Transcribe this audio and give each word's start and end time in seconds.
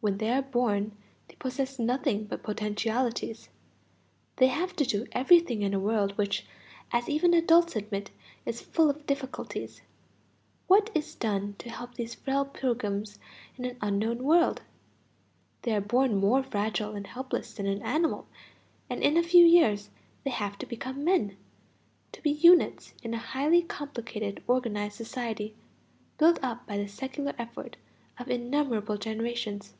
When 0.00 0.18
they 0.18 0.30
are 0.30 0.42
born 0.42 0.96
they 1.26 1.34
possess 1.34 1.76
nothing 1.80 2.26
but 2.26 2.44
potentialities; 2.44 3.48
they 4.36 4.46
have 4.46 4.76
to 4.76 4.84
do 4.86 5.08
everything 5.10 5.62
in 5.62 5.74
a 5.74 5.80
world 5.80 6.16
which, 6.16 6.46
as 6.92 7.08
even 7.08 7.34
adults 7.34 7.74
admit, 7.74 8.12
is 8.46 8.60
full 8.60 8.88
of 8.90 9.06
difficulties. 9.06 9.82
What 10.68 10.88
is 10.94 11.16
done 11.16 11.56
to 11.58 11.68
help 11.68 11.94
these 11.96 12.14
frail 12.14 12.44
pilgrims 12.44 13.18
in 13.56 13.64
an 13.64 13.76
unknown 13.82 14.22
world? 14.22 14.62
They 15.62 15.74
are 15.74 15.80
born 15.80 16.14
more 16.16 16.44
fragile 16.44 16.94
and 16.94 17.04
helpless 17.06 17.52
than 17.54 17.66
an 17.66 17.82
animal, 17.82 18.28
and 18.88 19.02
in 19.02 19.16
a 19.16 19.22
few 19.24 19.44
years 19.44 19.90
they 20.22 20.30
have 20.30 20.56
to 20.58 20.64
become 20.66 21.02
men, 21.02 21.36
to 22.12 22.22
be 22.22 22.30
units 22.30 22.94
in 23.02 23.14
a 23.14 23.18
highly 23.18 23.62
complicated 23.62 24.44
organized 24.46 24.94
society, 24.94 25.56
built 26.18 26.38
up 26.40 26.68
by 26.68 26.76
the 26.78 26.86
secular 26.86 27.34
effort 27.36 27.76
of 28.16 28.28
innumerable 28.30 28.96
generations. 28.96 29.74